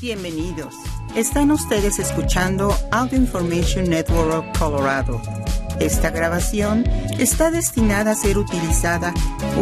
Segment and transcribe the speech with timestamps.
[0.00, 0.76] Bienvenidos.
[1.16, 5.20] Están ustedes escuchando Audio Information Network of Colorado.
[5.80, 6.84] Esta grabación
[7.18, 9.12] está destinada a ser utilizada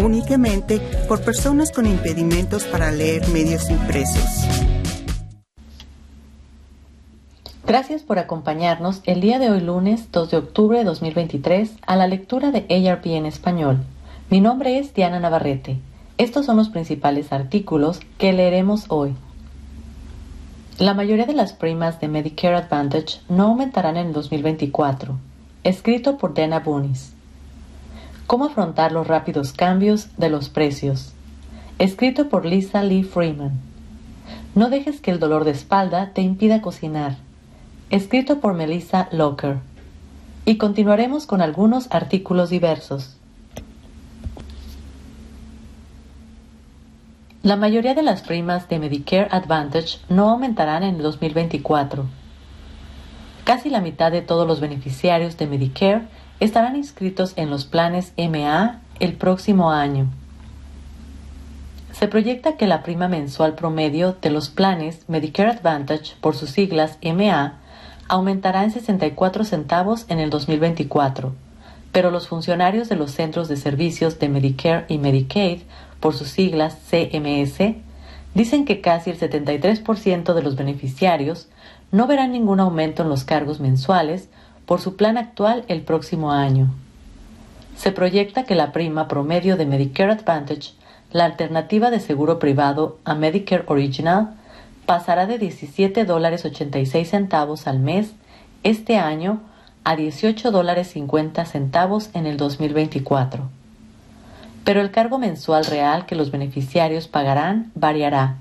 [0.05, 0.79] únicamente
[1.09, 4.47] por personas con impedimentos para leer medios impresos.
[7.67, 12.09] Gracias por acompañarnos el día de hoy lunes 2 de octubre de 2023 a la
[12.09, 13.79] lectura de ARP en español.
[14.29, 15.79] Mi nombre es Diana Navarrete.
[16.19, 19.15] Estos son los principales artículos que leeremos hoy.
[20.79, 25.17] La mayoría de las primas de Medicare Advantage no aumentarán en el 2024.
[25.65, 27.15] Escrito por Dana Bunis.
[28.27, 31.15] ¿Cómo afrontar los rápidos cambios de los precios?
[31.79, 33.53] Escrito por Lisa Lee Freeman.
[34.55, 37.17] No dejes que el dolor de espalda te impida cocinar.
[37.89, 39.61] Escrito por Melissa Locker.
[40.45, 43.16] Y continuaremos con algunos artículos diversos.
[47.47, 52.05] La mayoría de las primas de Medicare Advantage no aumentarán en el 2024.
[53.45, 56.09] Casi la mitad de todos los beneficiarios de Medicare
[56.41, 60.09] estarán inscritos en los planes MA el próximo año.
[61.93, 66.99] Se proyecta que la prima mensual promedio de los planes Medicare Advantage, por sus siglas
[67.01, 67.61] MA,
[68.09, 71.33] aumentará en 64 centavos en el 2024,
[71.93, 75.61] pero los funcionarios de los centros de servicios de Medicare y Medicaid
[76.01, 77.75] por sus siglas CMS,
[78.35, 81.49] dicen que casi el 73% de los beneficiarios
[81.91, 84.29] no verán ningún aumento en los cargos mensuales
[84.67, 86.69] por su plan actual el próximo año.
[87.77, 90.73] Se proyecta que la prima promedio de Medicare Advantage,
[91.13, 94.35] la alternativa de seguro privado a Medicare Original,
[94.87, 98.13] pasará de 17 dólares 86 centavos al mes
[98.63, 99.41] este año
[99.85, 103.56] a 18 dólares 50 centavos en el 2024
[104.67, 108.39] pero el cargo mensual real que los beneficiarios pagarán variará,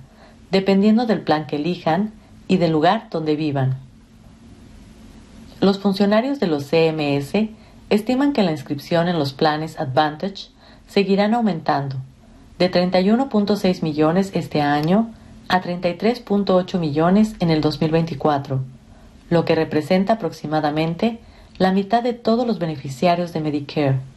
[0.49, 2.13] dependiendo del plan que elijan
[2.47, 3.77] y del lugar donde vivan.
[5.61, 7.51] Los funcionarios de los CMS
[7.91, 10.47] estiman que la inscripción en los planes Advantage
[10.88, 11.97] seguirán aumentando,
[12.57, 15.11] de 31.6 millones este año
[15.47, 18.63] a 33.8 millones en el 2024,
[19.29, 21.19] lo que representa aproximadamente
[21.59, 24.14] la mitad de todos los beneficiarios de Medicare.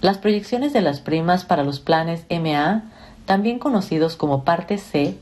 [0.00, 2.82] Las proyecciones de las primas para los planes MA,
[3.24, 5.16] también conocidos como Parte C,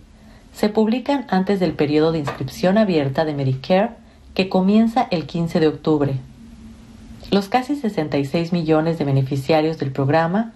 [0.53, 3.91] se publican antes del periodo de inscripción abierta de Medicare
[4.35, 6.15] que comienza el 15 de octubre.
[7.31, 10.53] Los casi 66 millones de beneficiarios del programa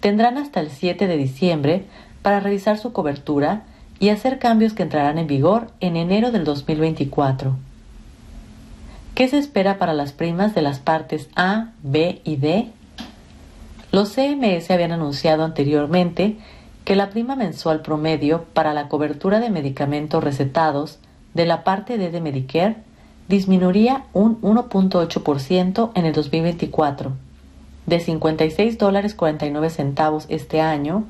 [0.00, 1.84] tendrán hasta el 7 de diciembre
[2.22, 3.62] para revisar su cobertura
[4.00, 7.56] y hacer cambios que entrarán en vigor en enero del 2024.
[9.14, 12.70] ¿Qué se espera para las primas de las partes A, B y D?
[13.98, 16.36] Los CMS habían anunciado anteriormente
[16.84, 21.00] que la prima mensual promedio para la cobertura de medicamentos recetados
[21.34, 22.76] de la parte D de Medicare
[23.26, 27.10] disminuiría un 1.8% en el 2024,
[27.86, 31.04] de 56 dólares 49 centavos este año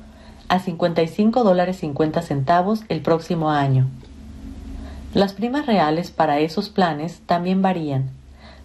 [0.47, 3.85] a 55 dólares 50 centavos el próximo año.
[5.13, 8.09] Las primas reales para esos planes también varían,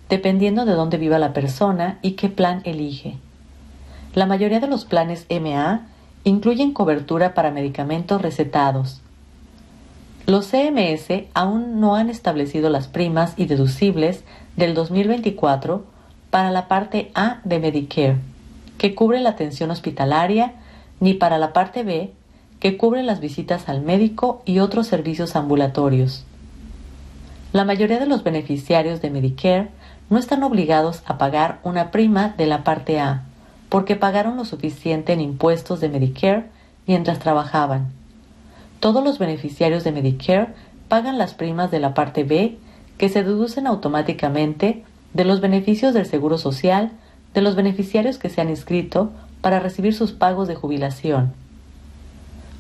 [0.09, 3.19] dependiendo de dónde viva la persona y qué plan elige.
[4.15, 5.83] La mayoría de los planes MA
[6.23, 9.01] incluyen cobertura para medicamentos recetados.
[10.27, 14.23] Los CMS aún no han establecido las primas y deducibles
[14.57, 15.85] del 2024
[16.31, 18.19] para la parte A de Medicare,
[18.79, 20.55] que cubre la atención hospitalaria,
[21.01, 22.13] ni para la parte B,
[22.61, 26.25] que cubre las visitas al médico y otros servicios ambulatorios.
[27.53, 29.69] La mayoría de los beneficiarios de Medicare
[30.09, 33.25] no están obligados a pagar una prima de la parte A,
[33.75, 36.45] porque pagaron lo suficiente en impuestos de Medicare
[36.87, 37.91] mientras trabajaban.
[38.79, 40.55] Todos los beneficiarios de Medicare
[40.87, 42.57] pagan las primas de la parte B
[42.99, 46.93] que se deducen automáticamente de los beneficios del Seguro Social
[47.35, 51.33] de los beneficiarios que se han inscrito para recibir sus pagos de jubilación.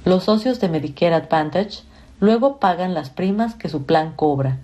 [0.04, 1.84] Los socios de Medicare Advantage
[2.19, 4.59] luego pagan las primas que su plan cobra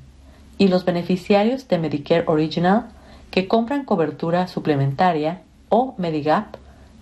[0.59, 2.89] y los beneficiarios de Medicare Original
[3.31, 6.57] que compran cobertura suplementaria o Medigap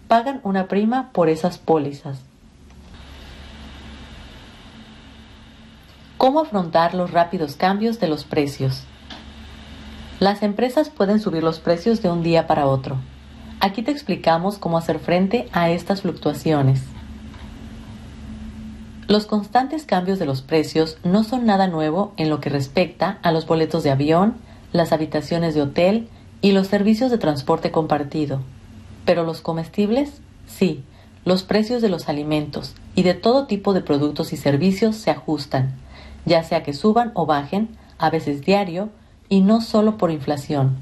[0.06, 2.20] pagan una prima por esas pólizas.
[6.17, 8.85] ¿Cómo afrontar los rápidos cambios de los precios?
[10.20, 12.97] Las empresas pueden subir los precios de un día para otro.
[13.61, 16.82] Aquí te explicamos cómo hacer frente a estas fluctuaciones.
[19.06, 23.32] Los constantes cambios de los precios no son nada nuevo en lo que respecta a
[23.32, 24.35] los boletos de avión,
[24.73, 26.09] las habitaciones de hotel
[26.41, 28.41] y los servicios de transporte compartido.
[29.08, 30.84] Pero los comestibles, sí,
[31.25, 35.76] los precios de los alimentos y de todo tipo de productos y servicios se ajustan,
[36.26, 38.90] ya sea que suban o bajen, a veces diario,
[39.31, 40.76] y no solo por inflación.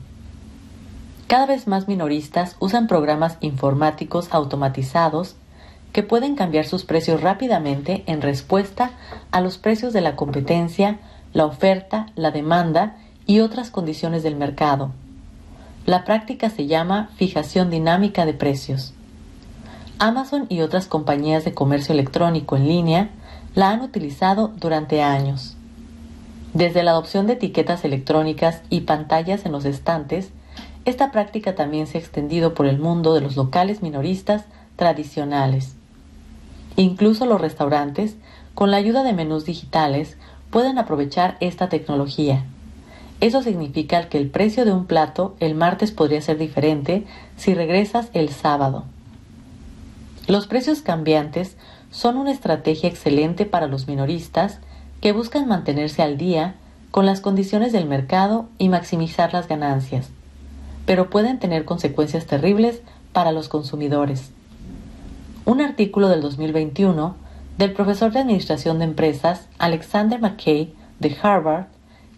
[1.28, 5.36] Cada vez más minoristas usan programas informáticos automatizados
[5.92, 8.90] que pueden cambiar sus precios rápidamente en respuesta
[9.30, 10.98] a los precios de la competencia,
[11.32, 14.90] la oferta, la demanda y otras condiciones del mercado.
[15.86, 18.92] La práctica se llama fijación dinámica de precios.
[20.00, 23.10] Amazon y otras compañías de comercio electrónico en línea
[23.54, 25.56] la han utilizado durante años.
[26.54, 30.30] Desde la adopción de etiquetas electrónicas y pantallas en los estantes,
[30.86, 34.44] esta práctica también se ha extendido por el mundo de los locales minoristas
[34.74, 35.76] tradicionales.
[36.74, 38.16] Incluso los restaurantes,
[38.56, 40.16] con la ayuda de menús digitales,
[40.50, 42.44] pueden aprovechar esta tecnología.
[43.20, 48.10] Eso significa que el precio de un plato el martes podría ser diferente si regresas
[48.12, 48.84] el sábado.
[50.26, 51.56] Los precios cambiantes
[51.90, 54.58] son una estrategia excelente para los minoristas
[55.00, 56.56] que buscan mantenerse al día
[56.90, 60.08] con las condiciones del mercado y maximizar las ganancias,
[60.84, 62.82] pero pueden tener consecuencias terribles
[63.12, 64.30] para los consumidores.
[65.44, 67.16] Un artículo del 2021
[67.56, 71.66] del profesor de Administración de Empresas Alexander McKay de Harvard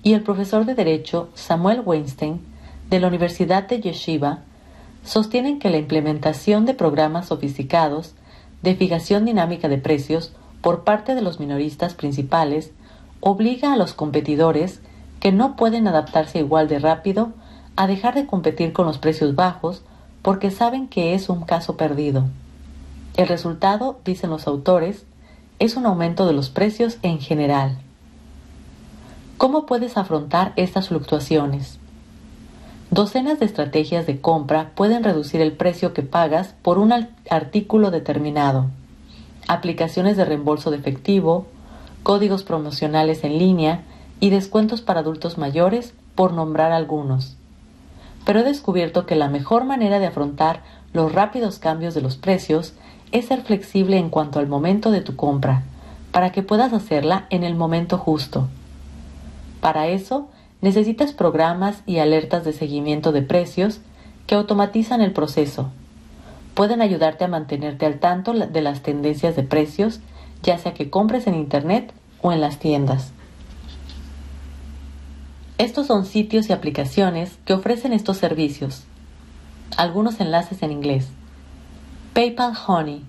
[0.08, 2.40] y el profesor de Derecho Samuel Weinstein
[2.88, 4.38] de la Universidad de Yeshiva
[5.04, 8.14] sostienen que la implementación de programas sofisticados
[8.62, 10.32] de fijación dinámica de precios
[10.62, 12.72] por parte de los minoristas principales
[13.20, 14.80] obliga a los competidores
[15.20, 17.34] que no pueden adaptarse igual de rápido
[17.76, 19.82] a dejar de competir con los precios bajos
[20.22, 22.24] porque saben que es un caso perdido.
[23.18, 25.04] El resultado, dicen los autores,
[25.58, 27.76] es un aumento de los precios en general.
[29.38, 31.78] ¿Cómo puedes afrontar estas fluctuaciones?
[32.90, 36.92] Docenas de estrategias de compra pueden reducir el precio que pagas por un
[37.30, 38.66] artículo determinado.
[39.46, 41.46] Aplicaciones de reembolso de efectivo,
[42.02, 43.82] códigos promocionales en línea
[44.18, 47.36] y descuentos para adultos mayores, por nombrar algunos.
[48.24, 52.74] Pero he descubierto que la mejor manera de afrontar los rápidos cambios de los precios
[53.12, 55.62] es ser flexible en cuanto al momento de tu compra,
[56.10, 58.48] para que puedas hacerla en el momento justo.
[59.60, 60.28] Para eso,
[60.60, 63.80] necesitas programas y alertas de seguimiento de precios
[64.26, 65.70] que automatizan el proceso.
[66.54, 70.00] Pueden ayudarte a mantenerte al tanto de las tendencias de precios,
[70.42, 73.12] ya sea que compres en Internet o en las tiendas.
[75.56, 78.84] Estos son sitios y aplicaciones que ofrecen estos servicios.
[79.76, 81.08] Algunos enlaces en inglés.
[82.12, 83.04] PayPal Honey.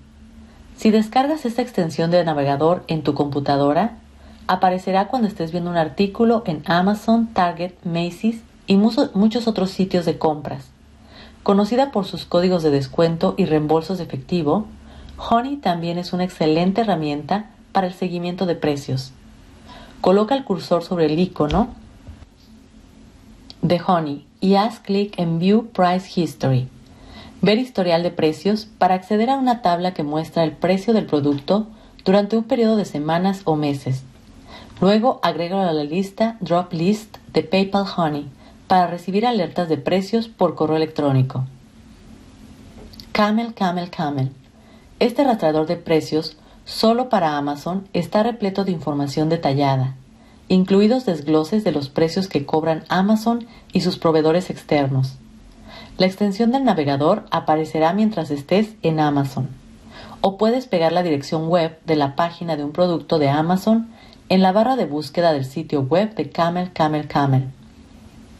[0.76, 3.98] Si descargas esta extensión de navegador en tu computadora,
[4.46, 10.18] aparecerá cuando estés viendo un artículo en Amazon, Target, Macy's y muchos otros sitios de
[10.18, 10.70] compras.
[11.42, 14.66] Conocida por sus códigos de descuento y reembolsos de efectivo,
[15.16, 19.12] Honey también es una excelente herramienta para el seguimiento de precios.
[20.00, 21.68] Coloca el cursor sobre el icono
[23.62, 26.68] de Honey y haz clic en View Price History.
[27.42, 31.66] Ver historial de precios para acceder a una tabla que muestra el precio del producto
[32.04, 34.04] durante un periodo de semanas o meses.
[34.80, 38.28] Luego agrégalo a la lista Drop List de PayPal Honey
[38.66, 41.44] para recibir alertas de precios por correo electrónico.
[43.12, 44.32] Camel, Camel, Camel.
[44.98, 49.96] Este rastreador de precios solo para Amazon está repleto de información detallada,
[50.48, 55.18] incluidos desgloses de los precios que cobran Amazon y sus proveedores externos.
[55.98, 59.48] La extensión del navegador aparecerá mientras estés en Amazon.
[60.22, 63.90] O puedes pegar la dirección web de la página de un producto de Amazon
[64.30, 67.48] en la barra de búsqueda del sitio web de Camel Camel Camel.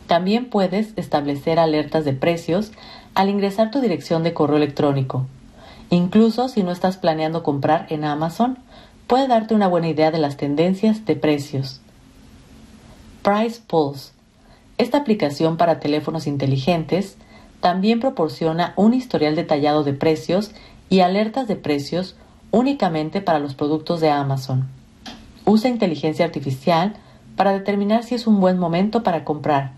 [0.07, 2.71] También puedes establecer alertas de precios
[3.15, 5.27] al ingresar tu dirección de correo electrónico.
[5.91, 8.59] Incluso si no estás planeando comprar en Amazon,
[9.09, 11.81] puede darte una buena idea de las tendencias de precios.
[13.23, 14.13] Price Pulse.
[14.79, 17.17] Esta aplicación para teléfonos inteligentes
[17.59, 20.53] también proporciona un historial detallado de precios
[20.89, 22.15] y alertas de precios
[22.53, 24.80] únicamente para los productos de Amazon.
[25.45, 26.95] Usa inteligencia artificial
[27.37, 29.73] para determinar si es un buen momento para comprar.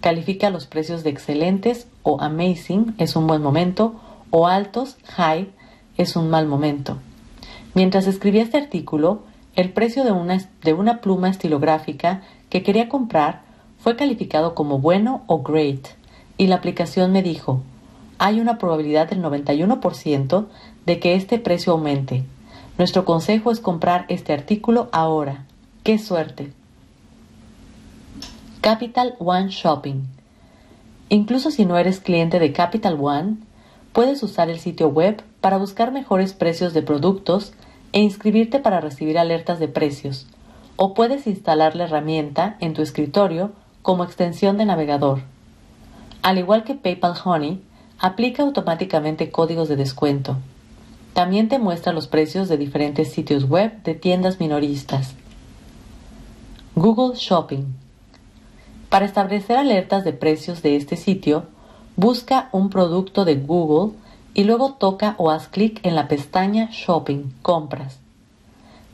[0.00, 3.94] Califica los precios de excelentes o amazing es un buen momento
[4.30, 5.50] o altos, high,
[5.96, 6.98] es un mal momento.
[7.74, 9.22] Mientras escribía este artículo,
[9.54, 13.42] el precio de una, de una pluma estilográfica que quería comprar
[13.78, 15.88] fue calificado como bueno o great
[16.38, 17.62] y la aplicación me dijo,
[18.18, 20.46] hay una probabilidad del 91%
[20.84, 22.24] de que este precio aumente.
[22.78, 25.46] Nuestro consejo es comprar este artículo ahora.
[25.82, 26.52] ¡Qué suerte!
[28.60, 30.02] Capital One Shopping.
[31.08, 33.36] Incluso si no eres cliente de Capital One,
[33.92, 37.54] puedes usar el sitio web para buscar mejores precios de productos
[37.92, 40.26] e inscribirte para recibir alertas de precios,
[40.76, 45.20] o puedes instalar la herramienta en tu escritorio como extensión de navegador.
[46.20, 47.62] Al igual que PayPal Honey,
[47.98, 50.36] aplica automáticamente códigos de descuento.
[51.16, 55.14] También te muestra los precios de diferentes sitios web de tiendas minoristas.
[56.74, 57.64] Google Shopping.
[58.90, 61.44] Para establecer alertas de precios de este sitio,
[61.96, 63.94] busca un producto de Google
[64.34, 67.98] y luego toca o haz clic en la pestaña Shopping, Compras.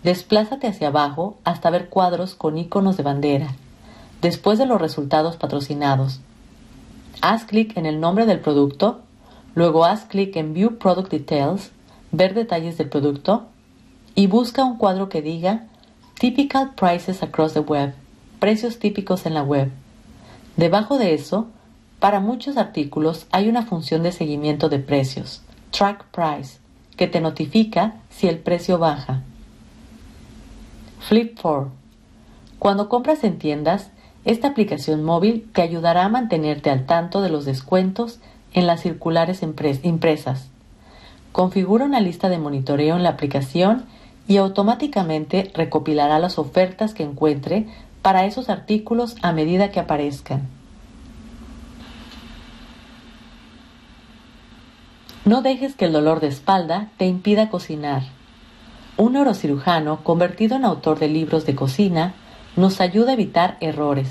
[0.04, 3.48] Desplázate hacia abajo hasta ver cuadros con iconos de bandera,
[4.20, 6.20] después de los resultados patrocinados.
[7.20, 9.00] Haz clic en el nombre del producto,
[9.56, 11.72] luego haz clic en View Product Details,
[12.12, 13.46] ver detalles del producto,
[14.14, 15.64] y busca un cuadro que diga
[16.20, 17.94] Typical Prices Across the Web,
[18.38, 19.70] precios típicos en la web.
[20.56, 21.46] Debajo de eso,
[21.98, 26.58] para muchos artículos hay una función de seguimiento de precios, Track Price,
[26.96, 29.22] que te notifica si el precio baja.
[31.00, 31.70] Flip 4.
[32.58, 33.90] Cuando compras en tiendas,
[34.24, 38.20] esta aplicación móvil te ayudará a mantenerte al tanto de los descuentos
[38.52, 40.51] en las circulares impresas.
[41.32, 43.86] Configura una lista de monitoreo en la aplicación
[44.28, 47.66] y automáticamente recopilará las ofertas que encuentre
[48.02, 50.48] para esos artículos a medida que aparezcan.
[55.24, 58.02] No dejes que el dolor de espalda te impida cocinar.
[58.96, 62.14] Un neurocirujano convertido en autor de libros de cocina
[62.56, 64.08] nos ayuda a evitar errores.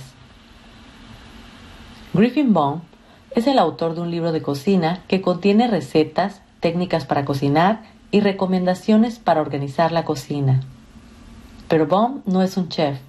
[2.13, 2.81] Griffin Baum
[3.35, 8.21] es el autor de un libro de cocina que contiene recetas, técnicas para cocinar y
[8.21, 10.61] recomendaciones para organizar la cocina.
[11.67, 12.99] Pero Baum no es un chef,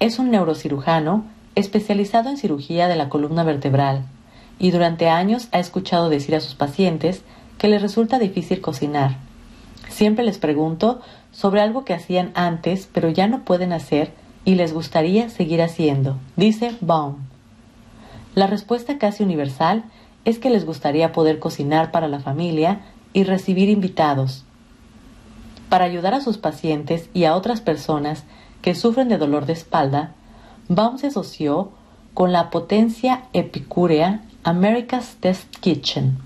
[0.00, 4.04] es un neurocirujano especializado en cirugía de la columna vertebral
[4.58, 7.22] y durante años ha escuchado decir a sus pacientes
[7.58, 9.16] que les resulta difícil cocinar.
[9.88, 11.00] Siempre les pregunto
[11.32, 14.12] sobre algo que hacían antes pero ya no pueden hacer
[14.44, 17.16] y les gustaría seguir haciendo, dice Baum.
[18.34, 19.84] La respuesta casi universal
[20.24, 22.80] es que les gustaría poder cocinar para la familia
[23.12, 24.44] y recibir invitados.
[25.68, 28.24] Para ayudar a sus pacientes y a otras personas
[28.62, 30.12] que sufren de dolor de espalda,
[30.68, 31.70] Baum se asoció
[32.14, 36.18] con la potencia epicúrea America's Test Kitchen.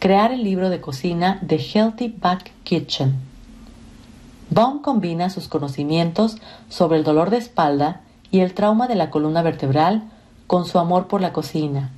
[0.00, 3.14] Crear el libro de cocina The Healthy Back Kitchen.
[4.50, 6.36] Baum combina sus conocimientos
[6.68, 10.04] sobre el dolor de espalda y el trauma de la columna vertebral
[10.46, 11.90] con su amor por la cocina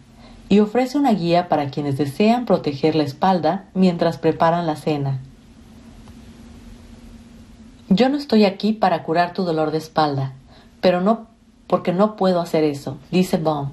[0.49, 5.19] y ofrece una guía para quienes desean proteger la espalda mientras preparan la cena.
[7.89, 10.33] Yo no estoy aquí para curar tu dolor de espalda,
[10.81, 11.27] pero no
[11.67, 13.71] porque no puedo hacer eso, dice Baum.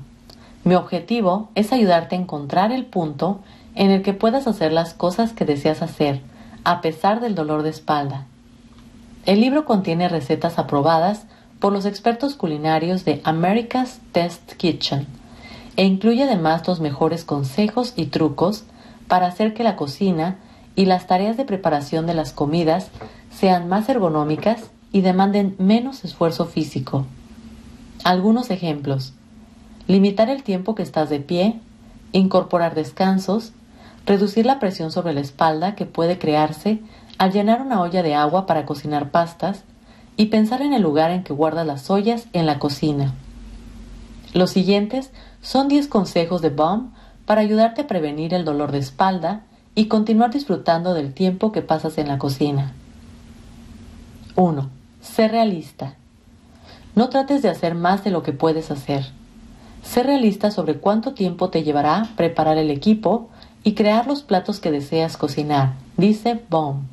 [0.63, 3.39] Mi objetivo es ayudarte a encontrar el punto
[3.75, 6.21] en el que puedas hacer las cosas que deseas hacer,
[6.63, 8.25] a pesar del dolor de espalda.
[9.25, 11.25] El libro contiene recetas aprobadas
[11.59, 15.07] por los expertos culinarios de America's Test Kitchen
[15.75, 18.63] e incluye además los mejores consejos y trucos
[19.07, 20.37] para hacer que la cocina
[20.75, 22.89] y las tareas de preparación de las comidas
[23.31, 27.05] sean más ergonómicas y demanden menos esfuerzo físico.
[28.03, 29.13] Algunos ejemplos
[29.87, 31.59] limitar el tiempo que estás de pie,
[32.11, 33.51] incorporar descansos,
[34.05, 36.79] reducir la presión sobre la espalda que puede crearse
[37.17, 39.63] al llenar una olla de agua para cocinar pastas
[40.15, 43.13] y pensar en el lugar en que guardas las ollas en la cocina.
[44.33, 45.11] Los siguientes
[45.43, 46.91] son 10 consejos de Baum
[47.25, 49.43] para ayudarte a prevenir el dolor de espalda
[49.75, 52.73] y continuar disfrutando del tiempo que pasas en la cocina.
[54.35, 54.69] 1.
[55.01, 55.95] Sé realista.
[56.95, 59.05] No trates de hacer más de lo que puedes hacer.
[59.83, 63.29] Sé realista sobre cuánto tiempo te llevará preparar el equipo
[63.65, 66.83] y crear los platos que deseas cocinar, dice Baum.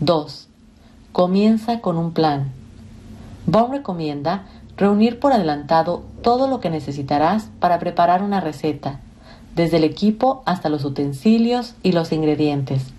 [0.00, 0.48] 2.
[1.12, 2.50] Comienza con un plan.
[3.46, 4.46] Baum recomienda
[4.76, 9.00] reunir por adelantado todo lo que necesitarás para preparar una receta,
[9.54, 12.92] desde el equipo hasta los utensilios y los ingredientes.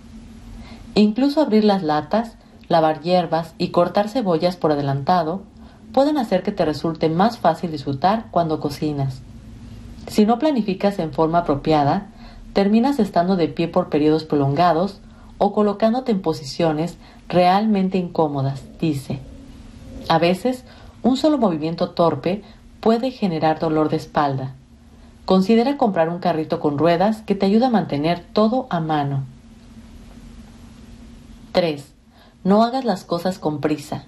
[0.95, 2.37] Incluso abrir las latas,
[2.69, 5.43] lavar hierbas y cortar cebollas por adelantado
[5.91, 9.21] pueden hacer que te resulte más fácil disfrutar cuando cocinas.
[10.07, 12.07] Si no planificas en forma apropiada,
[12.53, 15.01] terminas estando de pie por periodos prolongados
[15.37, 19.19] o colocándote en posiciones realmente incómodas, dice.
[20.07, 20.63] A veces,
[21.05, 22.41] un solo movimiento torpe
[22.79, 24.55] puede generar dolor de espalda.
[25.25, 29.23] Considera comprar un carrito con ruedas que te ayude a mantener todo a mano.
[31.51, 31.85] 3.
[32.43, 34.05] No hagas las cosas con prisa.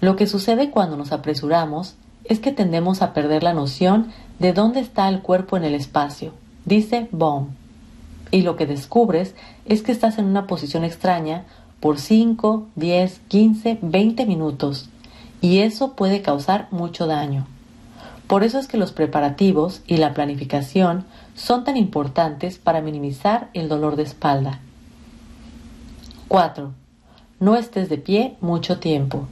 [0.00, 4.10] Lo que sucede cuando nos apresuramos es que tendemos a perder la noción
[4.40, 6.32] de dónde está el cuerpo en el espacio,
[6.64, 7.50] dice Baum.
[8.32, 11.44] Y lo que descubres es que estás en una posición extraña
[11.78, 14.88] por 5, 10, 15, 20 minutos
[15.44, 17.46] y eso puede causar mucho daño.
[18.26, 23.68] Por eso es que los preparativos y la planificación son tan importantes para minimizar el
[23.68, 24.60] dolor de espalda.
[26.28, 26.72] 4.
[27.40, 29.26] No estés de pie mucho tiempo.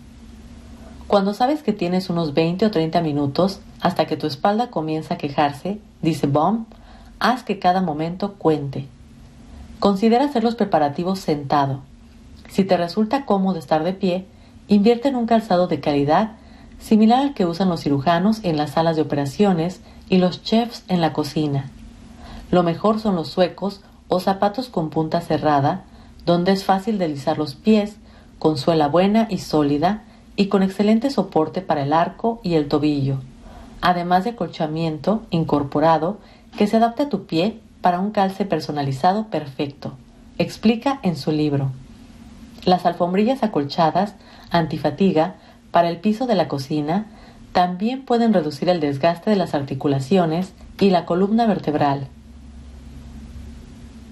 [1.06, 5.18] Cuando sabes que tienes unos 20 o 30 minutos hasta que tu espalda comienza a
[5.18, 6.66] quejarse, dice Baum,
[7.20, 8.86] haz que cada momento cuente.
[9.78, 11.80] Considera hacer los preparativos sentado.
[12.50, 14.26] Si te resulta cómodo estar de pie,
[14.74, 16.32] invierte en un calzado de calidad
[16.78, 21.00] similar al que usan los cirujanos en las salas de operaciones y los chefs en
[21.00, 21.70] la cocina.
[22.50, 25.84] Lo mejor son los suecos o zapatos con punta cerrada,
[26.26, 27.96] donde es fácil deslizar los pies,
[28.38, 30.02] con suela buena y sólida
[30.36, 33.18] y con excelente soporte para el arco y el tobillo,
[33.80, 36.18] además de acolchamiento incorporado
[36.56, 39.92] que se adapta a tu pie para un calce personalizado perfecto.
[40.38, 41.70] Explica en su libro.
[42.64, 44.14] Las alfombrillas acolchadas
[44.50, 45.34] antifatiga
[45.70, 47.06] para el piso de la cocina
[47.52, 52.08] también pueden reducir el desgaste de las articulaciones y la columna vertebral.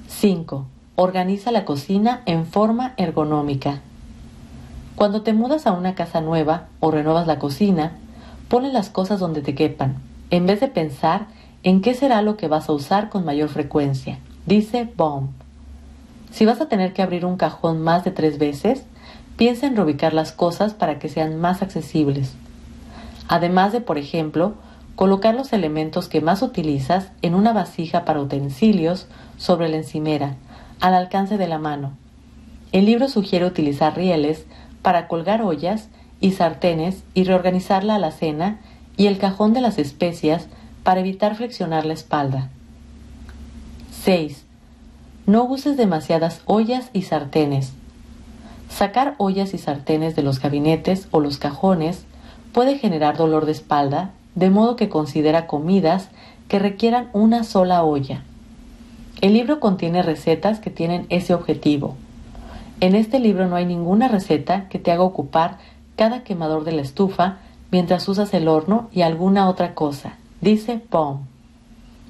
[0.08, 0.66] 5.
[0.96, 3.80] Organiza la cocina en forma ergonómica.
[4.96, 7.92] Cuando te mudas a una casa nueva o renuevas la cocina,
[8.48, 9.96] ponle las cosas donde te quepan,
[10.30, 11.28] en vez de pensar
[11.62, 14.18] en qué será lo que vas a usar con mayor frecuencia.
[14.44, 15.28] Dice Baum.
[16.30, 18.84] Si vas a tener que abrir un cajón más de tres veces,
[19.36, 22.34] piensa en reubicar las cosas para que sean más accesibles.
[23.28, 24.54] Además de, por ejemplo,
[24.96, 29.06] colocar los elementos que más utilizas en una vasija para utensilios
[29.38, 30.36] sobre la encimera,
[30.80, 31.92] al alcance de la mano.
[32.72, 34.44] El libro sugiere utilizar rieles
[34.82, 35.88] para colgar ollas
[36.20, 38.60] y sartenes y reorganizar la alacena
[38.96, 40.48] y el cajón de las especias
[40.82, 42.50] para evitar flexionar la espalda.
[44.02, 44.44] 6.
[45.30, 47.72] No uses demasiadas ollas y sartenes.
[48.68, 52.04] Sacar ollas y sartenes de los gabinetes o los cajones
[52.52, 56.08] puede generar dolor de espalda, de modo que considera comidas
[56.48, 58.24] que requieran una sola olla.
[59.20, 61.94] El libro contiene recetas que tienen ese objetivo.
[62.80, 65.58] En este libro no hay ninguna receta que te haga ocupar
[65.94, 67.36] cada quemador de la estufa
[67.70, 71.20] mientras usas el horno y alguna otra cosa, dice Baum.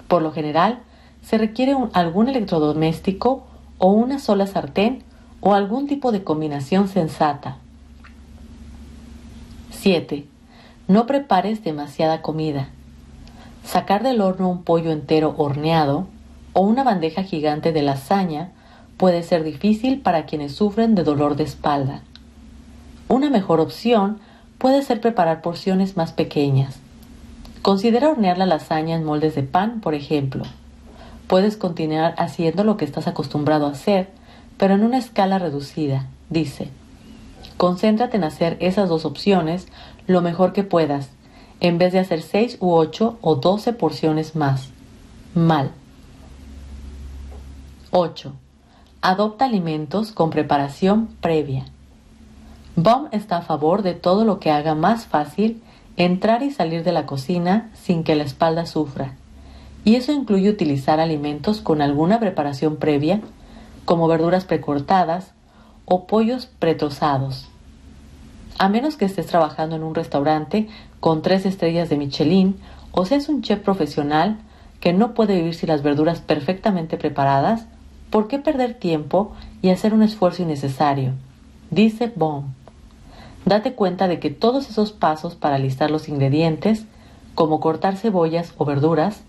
[0.08, 0.78] Por lo general,
[1.22, 3.44] se requiere algún electrodoméstico
[3.78, 5.02] o una sola sartén
[5.40, 7.58] o algún tipo de combinación sensata.
[9.70, 10.26] 7.
[10.88, 12.68] No prepares demasiada comida.
[13.64, 16.06] Sacar del horno un pollo entero horneado
[16.52, 18.50] o una bandeja gigante de lasaña
[18.96, 22.02] puede ser difícil para quienes sufren de dolor de espalda.
[23.08, 24.18] Una mejor opción
[24.58, 26.78] puede ser preparar porciones más pequeñas.
[27.62, 30.44] Considera hornear la lasaña en moldes de pan, por ejemplo.
[31.30, 34.08] Puedes continuar haciendo lo que estás acostumbrado a hacer,
[34.58, 36.70] pero en una escala reducida, dice.
[37.56, 39.68] Concéntrate en hacer esas dos opciones
[40.08, 41.10] lo mejor que puedas,
[41.60, 44.70] en vez de hacer seis u ocho o doce porciones más.
[45.32, 45.70] Mal.
[47.92, 48.32] 8.
[49.00, 51.64] Adopta alimentos con preparación previa.
[52.74, 55.62] Baum está a favor de todo lo que haga más fácil
[55.96, 59.14] entrar y salir de la cocina sin que la espalda sufra,
[59.84, 63.20] y eso incluye utilizar alimentos con alguna preparación previa
[63.84, 65.32] como verduras precortadas
[65.84, 67.48] o pollos pretrozados.
[68.58, 70.68] A menos que estés trabajando en un restaurante
[71.00, 72.56] con tres estrellas de Michelin
[72.92, 74.38] o seas un chef profesional
[74.80, 77.66] que no puede vivir sin las verduras perfectamente preparadas,
[78.10, 81.12] ¿por qué perder tiempo y hacer un esfuerzo innecesario?
[81.70, 82.52] Dice Baum.
[83.44, 86.84] Date cuenta de que todos esos pasos para listar los ingredientes,
[87.34, 89.22] como cortar cebollas o verduras,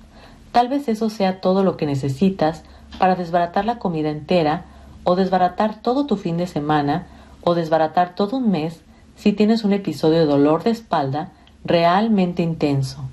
[0.52, 2.64] tal vez eso sea todo lo que necesitas
[3.00, 4.66] para desbaratar la comida entera
[5.04, 7.08] o desbaratar todo tu fin de semana
[7.42, 8.82] o desbaratar todo un mes
[9.16, 11.32] si tienes un episodio de dolor de espalda
[11.64, 13.06] realmente intenso.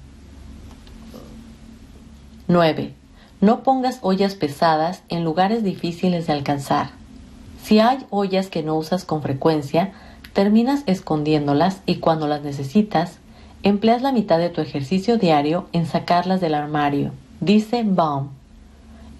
[2.46, 2.94] 9.
[3.40, 6.90] No pongas ollas pesadas en lugares difíciles de alcanzar.
[7.62, 9.92] Si hay ollas que no usas con frecuencia,
[10.32, 13.18] terminas escondiéndolas y cuando las necesitas,
[13.62, 18.28] empleas la mitad de tu ejercicio diario en sacarlas del armario, dice Baum.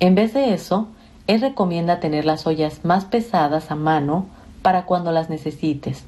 [0.00, 0.88] En vez de eso,
[1.26, 4.26] él recomienda tener las ollas más pesadas a mano
[4.62, 6.04] para cuando las necesites.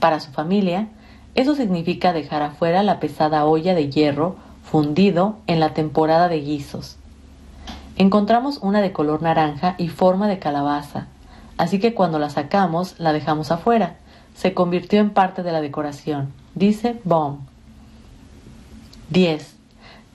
[0.00, 0.88] Para su familia,
[1.34, 6.96] eso significa dejar afuera la pesada olla de hierro fundido en la temporada de guisos.
[7.96, 11.06] Encontramos una de color naranja y forma de calabaza,
[11.56, 13.96] así que cuando la sacamos la dejamos afuera.
[14.34, 17.38] Se convirtió en parte de la decoración, dice Baum.
[19.08, 19.55] 10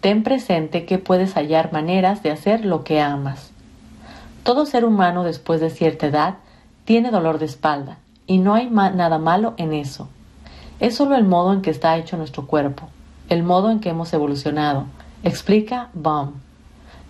[0.02, 3.52] ten presente que puedes hallar maneras de hacer lo que amas.
[4.44, 6.36] Todo ser humano después de cierta edad
[6.86, 10.10] tiene dolor de espalda y no hay nada malo en eso.
[10.80, 12.90] Es solo el modo en que está hecho nuestro cuerpo,
[13.30, 14.86] el modo en que hemos evolucionado,
[15.24, 16.34] explica Baum.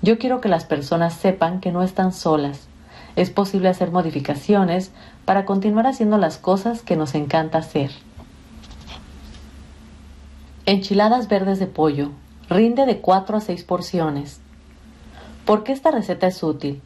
[0.02, 2.68] Yo quiero que las personas sepan que no están solas.
[3.16, 4.92] Es posible hacer modificaciones
[5.24, 7.92] para continuar haciendo las cosas que nos encanta hacer.
[10.66, 12.12] Enchiladas verdes de pollo.
[12.52, 14.42] Rinde de 4 a 6 porciones.
[15.46, 16.82] ¿Por qué esta receta es útil?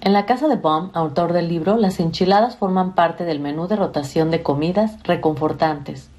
[0.00, 3.76] En la casa de Baum, autor del libro, las enchiladas forman parte del menú de
[3.76, 6.10] rotación de comidas reconfortantes,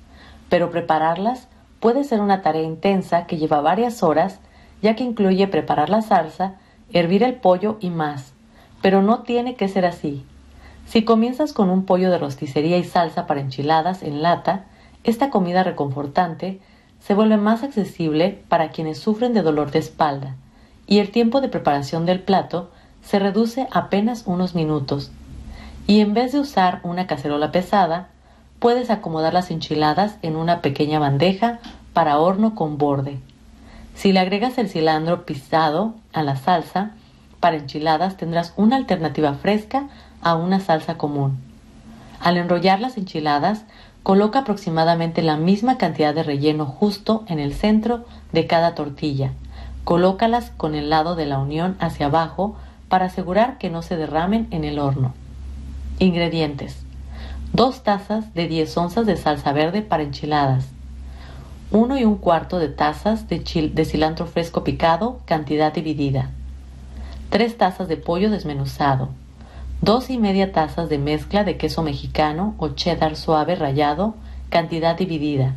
[0.48, 1.50] pero prepararlas
[1.82, 4.40] puede ser una tarea intensa que lleva varias horas,
[4.82, 6.54] ya que incluye preparar la salsa,
[6.94, 8.32] hervir el pollo y más.
[8.82, 10.26] Pero no tiene que ser así.
[10.86, 14.64] Si comienzas con un pollo de rosticería y salsa para enchiladas en lata,
[15.04, 16.62] esta comida reconfortante
[17.08, 20.36] se vuelve más accesible para quienes sufren de dolor de espalda
[20.88, 22.70] y el tiempo de preparación del plato
[23.02, 25.10] se reduce apenas unos minutos.
[25.88, 28.10] Y en vez de usar una cacerola pesada,
[28.60, 31.60] puedes acomodar las enchiladas en una pequeña bandeja
[31.94, 33.20] para horno con borde.
[33.96, 36.92] Si le agregas el cilantro pisado a la salsa
[37.40, 39.88] para enchiladas tendrás una alternativa fresca
[40.22, 41.38] a una salsa común.
[42.20, 43.64] Al enrollar las enchiladas,
[44.08, 49.34] Coloca aproximadamente la misma cantidad de relleno justo en el centro de cada tortilla.
[49.84, 52.56] Colócalas con el lado de la unión hacia abajo
[52.88, 55.14] para asegurar que no se derramen en el horno.
[56.00, 56.78] Ingredientes.
[57.52, 60.64] 2 tazas de 10 onzas de salsa verde para enchiladas.
[61.72, 63.40] 1 y un cuarto de tazas de,
[63.74, 66.30] de cilantro fresco picado, cantidad dividida.
[67.30, 69.10] 3 tazas de pollo desmenuzado.
[69.82, 74.16] Dos y media tazas de mezcla de queso mexicano o cheddar suave rallado,
[74.50, 75.54] cantidad dividida.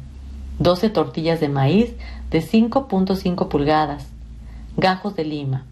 [0.59, 1.95] 12 tortillas de maíz
[2.31, 4.07] de 5.5 pulgadas.
[4.77, 5.65] Gajos de lima.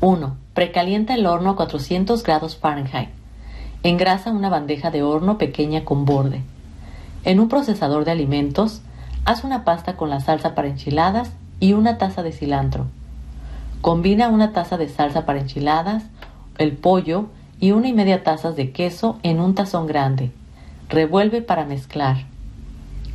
[0.00, 0.34] 1.
[0.54, 3.10] Precalienta el horno a 400 grados Fahrenheit.
[3.82, 6.42] Engrasa una bandeja de horno pequeña con borde.
[7.24, 8.80] En un procesador de alimentos,
[9.26, 12.86] haz una pasta con la salsa para enchiladas y una taza de cilantro.
[13.82, 16.04] Combina una taza de salsa para enchiladas,
[16.58, 17.26] el pollo
[17.60, 20.30] y una y media tazas de queso en un tazón grande.
[20.88, 22.24] Revuelve para mezclar.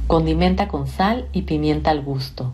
[0.08, 2.54] Condimenta con sal y pimienta al gusto.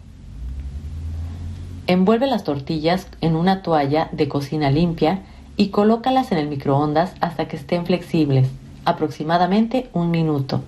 [1.86, 5.22] Envuelve las tortillas en una toalla de cocina limpia
[5.58, 8.50] y colócalas en el microondas hasta que estén flexibles,
[8.86, 10.62] aproximadamente un minuto.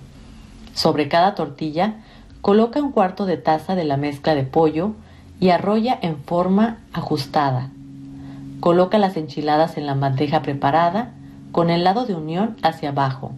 [0.74, 1.94] Sobre cada tortilla,
[2.40, 4.92] coloca un cuarto de taza de la mezcla de pollo
[5.40, 7.70] y arrolla en forma ajustada.
[8.60, 11.12] Coloca las enchiladas en la bandeja preparada
[11.52, 13.32] con el lado de unión hacia abajo.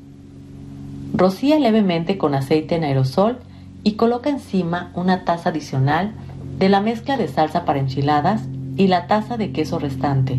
[1.15, 3.39] Rocía levemente con aceite en aerosol
[3.83, 6.13] y coloca encima una taza adicional
[6.59, 8.43] de la mezcla de salsa para enchiladas
[8.77, 10.39] y la taza de queso restante.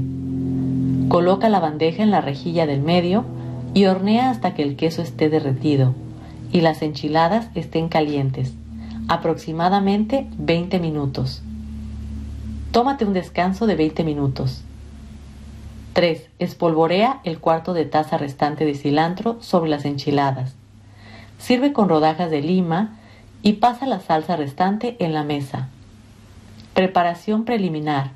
[1.07, 3.25] Coloca la bandeja en la rejilla del medio
[3.73, 5.93] y hornea hasta que el queso esté derretido
[6.51, 8.53] y las enchiladas estén calientes,
[9.07, 11.41] aproximadamente 20 minutos.
[12.71, 14.63] Tómate un descanso de 20 minutos.
[15.93, 16.29] 3.
[16.39, 20.53] Espolvorea el cuarto de taza restante de cilantro sobre las enchiladas.
[21.39, 22.97] Sirve con rodajas de lima
[23.41, 25.69] y pasa la salsa restante en la mesa.
[26.73, 28.11] Preparación preliminar.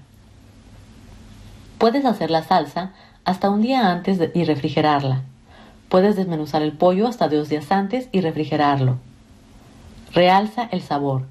[1.77, 2.93] Puedes hacer la salsa
[3.25, 5.21] hasta un día antes y refrigerarla.
[5.89, 8.97] Puedes desmenuzar el pollo hasta dos días antes y refrigerarlo.
[10.13, 11.23] Realza el sabor.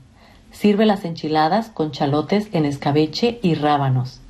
[0.51, 4.22] Sirve las enchiladas con chalotes en escabeche y rábanos.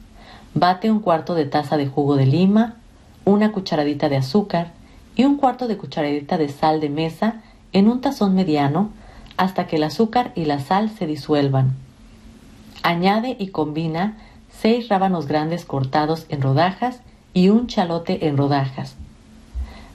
[0.55, 2.77] Bate un cuarto de taza de jugo de lima,
[3.25, 4.73] una cucharadita de azúcar
[5.17, 7.41] y un cuarto de cucharadita de sal de mesa
[7.73, 8.91] en un tazón mediano
[9.38, 11.75] hasta que el azúcar y la sal se disuelvan.
[12.83, 14.19] Añade y combina
[14.51, 17.01] seis rábanos grandes cortados en rodajas
[17.33, 18.97] y un chalote en rodajas.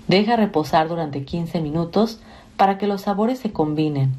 [0.07, 2.19] Deja reposar durante 15 minutos
[2.55, 4.15] para que los sabores se combinen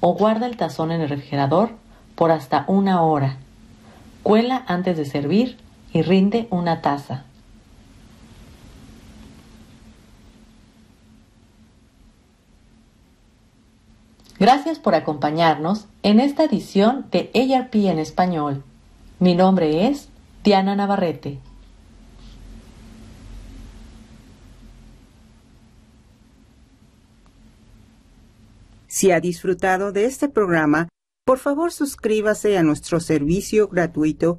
[0.00, 1.70] o guarda el tazón en el refrigerador
[2.14, 3.38] por hasta una hora.
[4.22, 5.56] Cuela antes de servir
[5.92, 7.24] y rinde una taza.
[14.38, 18.62] Gracias por acompañarnos en esta edición de ARP en español.
[19.18, 20.08] Mi nombre es
[20.44, 21.40] Diana Navarrete.
[28.86, 30.88] Si ha disfrutado de este programa,
[31.24, 34.38] por favor suscríbase a nuestro servicio gratuito